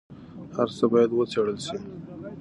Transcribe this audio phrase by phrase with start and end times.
[0.55, 1.77] هر څه باید وڅېړل سي.